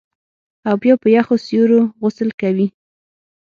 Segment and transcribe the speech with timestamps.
[0.67, 2.67] او بیا په یخو سیورو غسل کوي